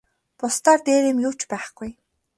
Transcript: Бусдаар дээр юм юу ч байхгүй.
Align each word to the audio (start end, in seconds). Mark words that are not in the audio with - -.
Бусдаар 0.39 0.79
дээр 0.87 1.03
юм 1.11 1.17
юу 1.27 1.33
ч 1.39 1.41
байхгүй. 1.51 1.91